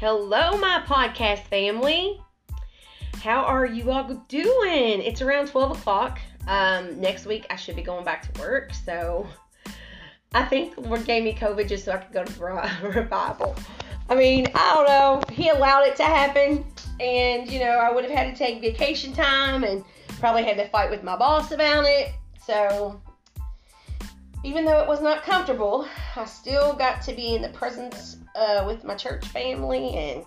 [0.00, 2.18] Hello, my podcast family.
[3.22, 5.02] How are you all doing?
[5.02, 6.18] It's around 12 o'clock.
[6.48, 8.72] Um, next week, I should be going back to work.
[8.72, 9.26] So
[10.32, 13.54] I think the Lord gave me COVID just so I could go to revival.
[14.08, 15.34] I mean, I don't know.
[15.34, 16.64] He allowed it to happen.
[16.98, 19.84] And, you know, I would have had to take vacation time and
[20.18, 22.14] probably had to fight with my boss about it.
[22.42, 23.02] So
[24.42, 25.86] even though it was not comfortable,
[26.16, 30.24] I still got to be in the presence uh, with my church family and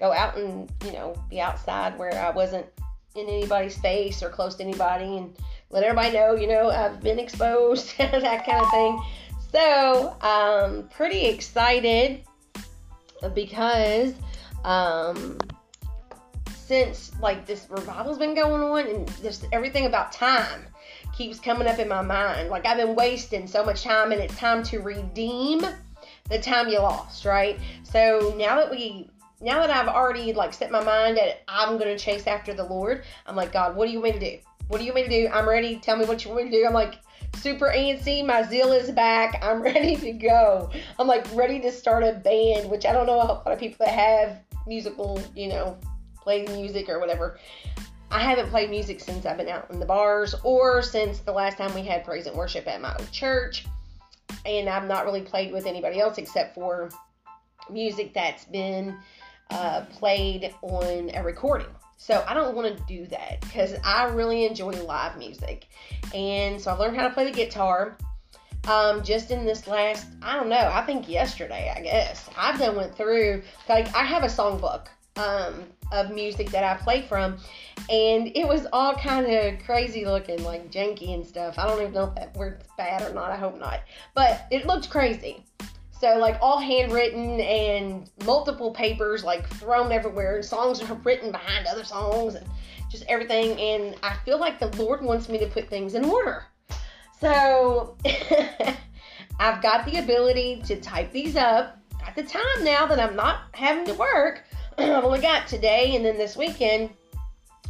[0.00, 2.66] go out and you know be outside where I wasn't
[3.14, 5.36] in anybody's face or close to anybody and
[5.70, 9.00] let everybody know you know I've been exposed that kind of thing.
[9.50, 12.22] So I'm pretty excited
[13.34, 14.14] because
[14.64, 15.38] um,
[16.54, 20.66] since like this revival's been going on and just everything about time
[21.18, 22.48] keeps coming up in my mind.
[22.48, 25.66] Like I've been wasting so much time and it's time to redeem
[26.30, 27.58] the time you lost, right?
[27.82, 29.10] So now that we
[29.40, 33.02] now that I've already like set my mind that I'm gonna chase after the Lord,
[33.26, 34.42] I'm like, God, what do you want me to do?
[34.68, 35.34] What do you want me to do?
[35.34, 35.76] I'm ready.
[35.76, 36.66] Tell me what you want me to do.
[36.66, 37.00] I'm like
[37.34, 38.24] super antsy.
[38.24, 39.38] My zeal is back.
[39.42, 40.70] I'm ready to go.
[41.00, 43.84] I'm like ready to start a band, which I don't know a lot of people
[43.84, 44.38] that have
[44.68, 45.76] musical, you know,
[46.20, 47.38] play music or whatever.
[48.10, 51.58] I haven't played music since I've been out in the bars or since the last
[51.58, 53.66] time we had praise and worship at my old church.
[54.46, 56.90] And I've not really played with anybody else except for
[57.70, 58.96] music that's been
[59.50, 61.68] uh, played on a recording.
[61.98, 65.66] So I don't want to do that because I really enjoy live music.
[66.14, 67.98] And so I learned how to play the guitar.
[68.66, 72.28] Um, just in this last, I don't know, I think yesterday, I guess.
[72.36, 77.02] I've done went through, like, I have a songbook um, of music that I play
[77.02, 77.38] from,
[77.90, 81.58] and it was all kind of crazy looking, like janky and stuff.
[81.58, 83.30] I don't even know if that word's bad or not.
[83.30, 83.80] I hope not,
[84.14, 85.44] but it looked crazy.
[86.00, 90.36] So like all handwritten and multiple papers like thrown everywhere.
[90.36, 92.46] And songs are written behind other songs and
[92.88, 93.58] just everything.
[93.58, 96.44] And I feel like the Lord wants me to put things in order.
[97.20, 97.96] So
[99.40, 103.46] I've got the ability to type these up at the time now that I'm not
[103.52, 104.44] having to work.
[104.98, 106.90] I've only got today and then this weekend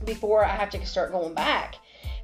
[0.05, 1.77] before I have to start going back.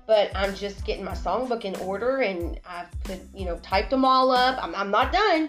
[0.07, 4.05] But I'm just getting my songbook in order and I've put, you know, typed them
[4.05, 4.63] all up.
[4.63, 5.49] I'm, I'm not done.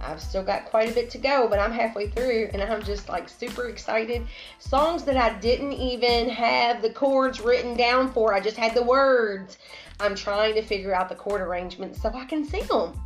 [0.00, 3.08] I've still got quite a bit to go, but I'm halfway through and I'm just
[3.08, 4.26] like super excited.
[4.58, 8.82] Songs that I didn't even have the chords written down for, I just had the
[8.82, 9.56] words.
[10.00, 13.00] I'm trying to figure out the chord arrangements so I can sing them.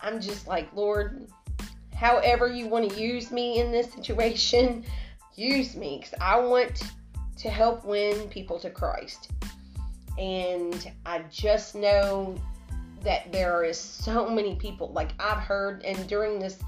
[0.00, 1.28] I'm just like, Lord,
[2.02, 4.84] however you want to use me in this situation,
[5.36, 6.82] use me because I want
[7.38, 9.30] to help win people to Christ.
[10.18, 12.34] And I just know
[13.02, 16.58] that there is so many people, like I've heard, and during this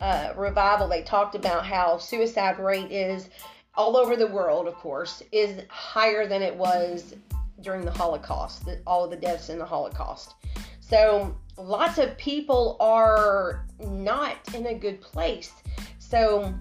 [0.00, 3.30] uh, revival, they talked about how suicide rate is
[3.76, 7.14] all over the world, of course, is higher than it was
[7.60, 10.34] during the Holocaust, all of the deaths in the Holocaust.
[10.80, 15.52] So lots of people are not in a good place.
[15.98, 16.54] So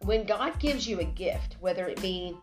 [0.00, 2.36] when God gives you a gift, whether it be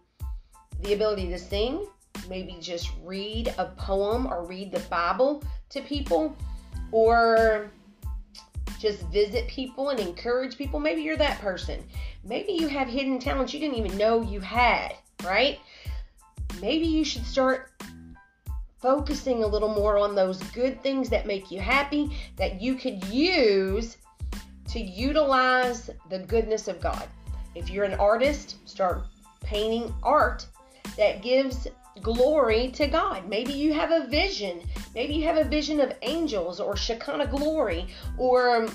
[0.82, 1.88] the ability to sing,
[2.30, 6.36] maybe just read a poem or read the Bible to people,
[6.92, 7.72] or
[8.80, 10.80] just visit people and encourage people.
[10.80, 11.84] Maybe you're that person.
[12.24, 15.60] Maybe you have hidden talents you didn't even know you had, right?
[16.62, 17.72] Maybe you should start
[18.86, 23.04] focusing a little more on those good things that make you happy that you could
[23.06, 23.98] use
[24.68, 27.08] to utilize the goodness of God.
[27.56, 29.08] If you're an artist, start
[29.42, 30.46] painting art
[30.98, 31.68] that gives
[32.04, 33.28] glory to God.
[33.28, 34.62] Maybe you have a vision.
[34.94, 37.88] Maybe you have a vision of angels or Shekinah glory
[38.20, 38.68] or,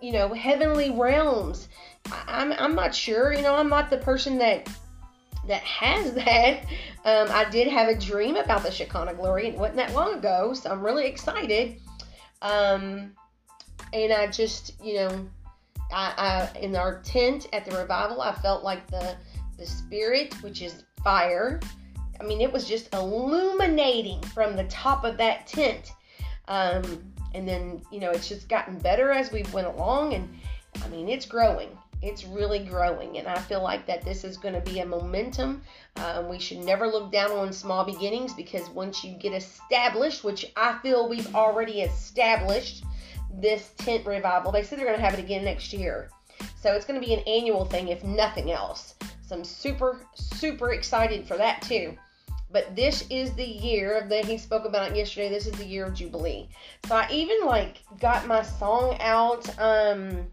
[0.00, 1.68] you know, heavenly realms.
[2.26, 3.32] I'm, I'm not sure.
[3.32, 4.68] You know, I'm not the person that
[5.46, 6.64] that has that.
[7.04, 9.48] Um, I did have a dream about the Shekinah glory.
[9.48, 11.80] It wasn't that long ago, so I'm really excited.
[12.40, 13.12] Um,
[13.92, 15.28] and I just, you know,
[15.92, 19.16] I, I in our tent at the revival, I felt like the
[19.58, 21.60] the spirit, which is fire.
[22.20, 25.92] I mean, it was just illuminating from the top of that tent.
[26.48, 30.28] Um, and then, you know, it's just gotten better as we went along, and
[30.84, 34.54] I mean, it's growing it's really growing and i feel like that this is going
[34.54, 35.62] to be a momentum.
[35.96, 40.52] Um, we should never look down on small beginnings because once you get established which
[40.56, 42.84] i feel we've already established
[43.34, 46.10] this tent revival they said they're going to have it again next year.
[46.60, 48.94] So it's going to be an annual thing if nothing else.
[49.26, 51.96] So i'm super super excited for that too.
[52.50, 55.94] But this is the year the he spoke about yesterday this is the year of
[55.94, 56.48] jubilee.
[56.86, 60.26] So i even like got my song out um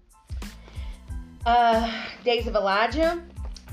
[1.46, 3.22] uh, Days of Elijah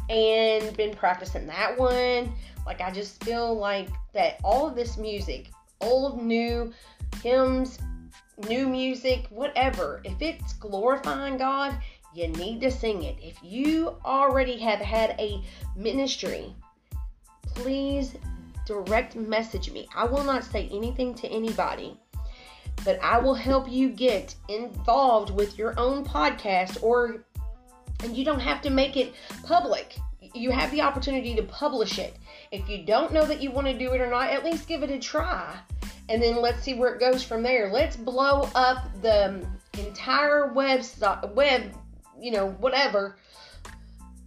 [0.09, 2.33] and been practicing that one.
[2.65, 6.73] Like, I just feel like that all of this music, old, new,
[7.23, 7.79] hymns,
[8.49, 11.77] new music, whatever, if it's glorifying God,
[12.15, 13.17] you need to sing it.
[13.21, 15.43] If you already have had a
[15.77, 16.55] ministry,
[17.45, 18.15] please
[18.67, 19.87] direct message me.
[19.95, 21.99] I will not say anything to anybody,
[22.85, 27.26] but I will help you get involved with your own podcast or
[28.03, 29.15] and you don't have to make it
[29.45, 29.97] public.
[30.35, 32.17] You have the opportunity to publish it.
[32.51, 34.83] If you don't know that you want to do it or not, at least give
[34.83, 35.57] it a try.
[36.09, 37.71] And then let's see where it goes from there.
[37.73, 39.47] Let's blow up the
[39.79, 40.85] entire web
[41.35, 41.73] web,
[42.21, 43.17] you know, whatever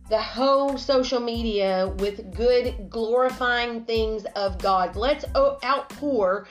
[0.10, 4.96] the whole social media with good glorifying things of God.
[4.96, 6.48] Let's oh, outpour,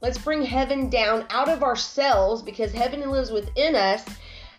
[0.00, 4.04] let's bring heaven down out of ourselves because heaven lives within us.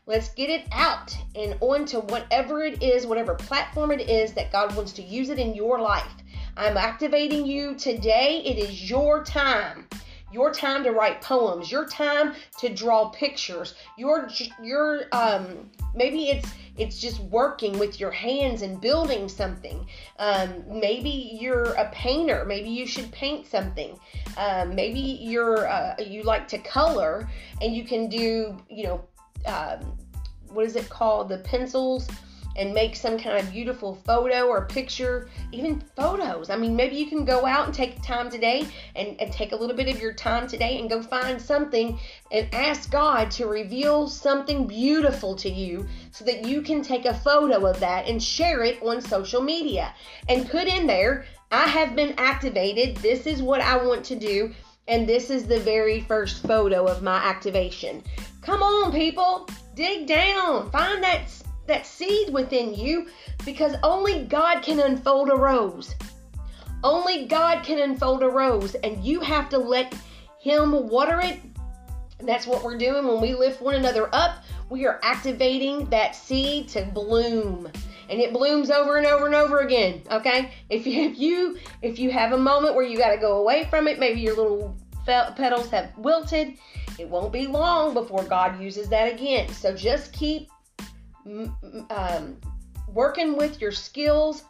[0.07, 4.75] Let's get it out and onto whatever it is, whatever platform it is that God
[4.75, 6.12] wants to use it in your life.
[6.56, 8.44] I'm activating you today.
[8.46, 9.88] It is your time
[10.36, 14.28] your time to write poems, your time to draw pictures, your
[14.62, 19.88] your um maybe it's it's just working with your hands and building something.
[20.19, 21.10] Um, maybe
[21.40, 22.44] you're a painter.
[22.46, 23.98] Maybe you should paint something.
[24.36, 27.30] Um, maybe you're uh, you like to color
[27.62, 29.06] and you can do you know
[29.48, 29.98] um,
[30.50, 32.08] what is it called the pencils
[32.56, 36.50] and make some kind of beautiful photo or picture, even photos.
[36.50, 38.66] I mean, maybe you can go out and take time today
[38.96, 42.00] and, and take a little bit of your time today and go find something
[42.32, 47.14] and ask God to reveal something beautiful to you so that you can take a
[47.14, 49.94] photo of that and share it on social media
[50.30, 52.98] and put in there, I have been activated.
[52.98, 54.54] This is what I want to do.
[54.88, 58.04] And this is the very first photo of my activation.
[58.46, 61.22] Come on, people, dig down, find that
[61.66, 63.08] that seed within you
[63.44, 65.96] because only God can unfold a rose.
[66.84, 69.96] Only God can unfold a rose, and you have to let
[70.40, 71.40] Him water it.
[72.20, 74.44] That's what we're doing when we lift one another up.
[74.70, 77.68] We are activating that seed to bloom,
[78.12, 80.04] and it blooms over and over and over again.
[80.12, 83.38] Okay, if you if you if you have a moment where you got to go
[83.40, 84.78] away from it, maybe your little
[85.08, 86.60] petals have wilted.
[86.98, 89.50] It won't be long before God uses that again.
[89.50, 90.50] So just keep
[91.90, 92.38] um,
[92.94, 94.44] working with your skills,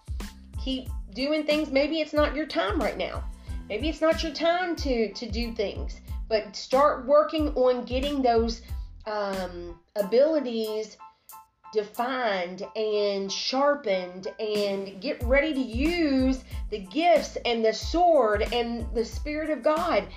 [0.64, 1.72] keep doing things.
[1.72, 3.24] Maybe it's not your time right now.
[3.70, 6.00] Maybe it's not your time to to do things,
[6.30, 8.62] but start working on getting those
[9.08, 10.98] um, abilities
[11.74, 19.04] defined and sharpened and get ready to use the gifts and the sword and the
[19.04, 20.08] spirit of God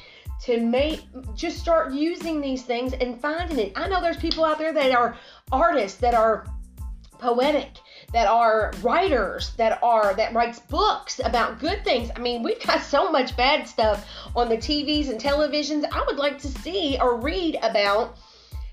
[0.42, 1.02] to make
[1.34, 3.72] just start using these things and finding it.
[3.76, 5.16] I know there's people out there that are
[5.50, 6.46] artists that are
[7.18, 7.78] poetic
[8.12, 12.80] that are writers that are that writes books about good things i mean we've got
[12.80, 14.06] so much bad stuff
[14.36, 18.16] on the tvs and televisions i would like to see or read about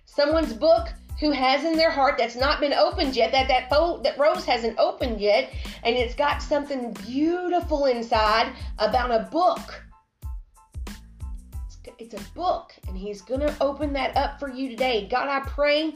[0.05, 0.89] someone's book
[1.19, 4.45] who has in their heart that's not been opened yet that that fo- that rose
[4.45, 5.51] hasn't opened yet
[5.83, 9.84] and it's got something beautiful inside about a book
[12.05, 15.39] it's a book and he's going to open that up for you today god i
[15.49, 15.93] pray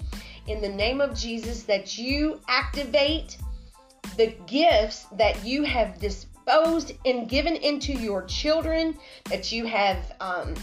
[0.50, 3.38] in the name of Jesus that you activate
[4.18, 10.56] the gifts that you have disposed and given into your children, that you have um,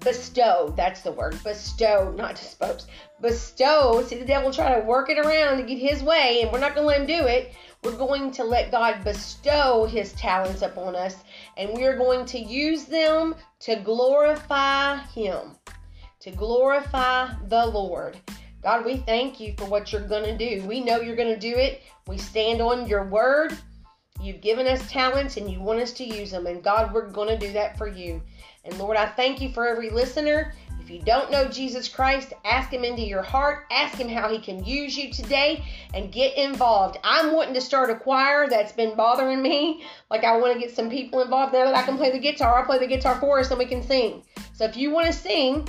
[0.00, 0.76] bestowed.
[0.76, 1.38] That's the word.
[1.44, 2.86] Bestow, not dispose.
[3.20, 4.02] Bestow.
[4.02, 6.74] See, the devil try to work it around to get his way, and we're not
[6.74, 7.54] going to let him do it.
[7.84, 11.16] We're going to let God bestow his talents upon us,
[11.58, 15.50] and we are going to use them to glorify him,
[16.20, 18.18] to glorify the Lord.
[18.62, 20.66] God, we thank you for what you're going to do.
[20.66, 21.82] We know you're going to do it.
[22.06, 23.54] We stand on your word.
[24.18, 26.46] You've given us talents and you want us to use them.
[26.46, 28.22] And God, we're going to do that for you.
[28.64, 30.54] And Lord, I thank you for every listener.
[30.84, 33.64] If you don't know Jesus Christ, ask him into your heart.
[33.70, 35.64] Ask him how he can use you today
[35.94, 36.98] and get involved.
[37.02, 39.82] I'm wanting to start a choir that's been bothering me.
[40.10, 42.58] Like, I want to get some people involved now that I can play the guitar.
[42.58, 44.24] I'll play the guitar for us and we can sing.
[44.52, 45.66] So, if you want to sing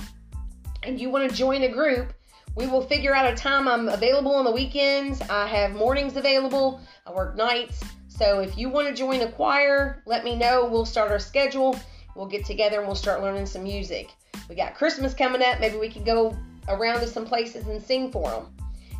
[0.82, 2.12] and you want to join a group,
[2.54, 5.22] we will figure out a time I'm available on the weekends.
[5.22, 6.78] I have mornings available.
[7.06, 7.82] I work nights.
[8.08, 10.66] So if you want to join a choir, let me know.
[10.66, 11.78] We'll start our schedule.
[12.16, 14.10] We'll get together and we'll start learning some music.
[14.48, 15.60] We got Christmas coming up.
[15.60, 16.36] Maybe we can go
[16.68, 18.46] around to some places and sing for them.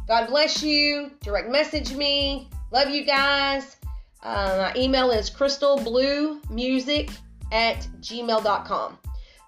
[0.07, 1.11] God bless you.
[1.23, 2.49] Direct message me.
[2.71, 3.77] Love you guys.
[4.23, 7.11] Uh, my email is crystalbluemusic
[7.53, 8.99] at gmail.com.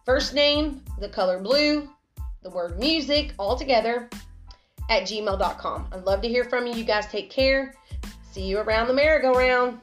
[0.04, 1.90] First name, the color blue,
[2.42, 4.08] the word music all together
[4.88, 5.88] at gmail.com.
[5.92, 6.74] I'd love to hear from you.
[6.74, 7.74] You guys take care.
[8.32, 9.80] See you around the merry-go-round.